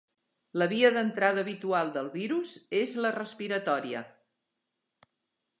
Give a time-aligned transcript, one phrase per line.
[0.61, 4.03] La via d'entrada habitual del virus és la respiratòria.